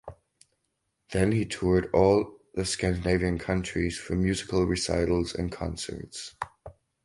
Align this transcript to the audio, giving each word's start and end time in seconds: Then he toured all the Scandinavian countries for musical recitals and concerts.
Then 1.11 1.31
he 1.31 1.45
toured 1.45 1.91
all 1.93 2.39
the 2.55 2.65
Scandinavian 2.65 3.37
countries 3.37 3.99
for 3.99 4.15
musical 4.15 4.63
recitals 4.65 5.35
and 5.35 5.51
concerts. 5.51 6.33